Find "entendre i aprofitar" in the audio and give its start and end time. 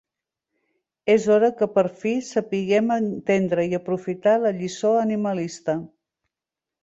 2.95-4.35